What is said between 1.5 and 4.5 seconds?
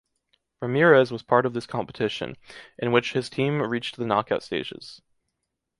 this competition, in which his team reached the knockout